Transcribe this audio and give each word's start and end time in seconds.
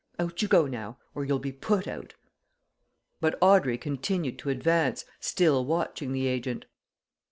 Out 0.17 0.41
you 0.41 0.47
go, 0.47 0.65
now 0.65 0.97
or 1.13 1.25
you'll 1.25 1.37
be 1.37 1.51
put 1.51 1.87
out." 1.87 2.15
But 3.19 3.37
Audrey 3.39 3.77
continued 3.77 4.39
to 4.39 4.49
advance, 4.49 5.05
still 5.19 5.63
watching 5.63 6.11
the 6.11 6.25
agent. 6.25 6.65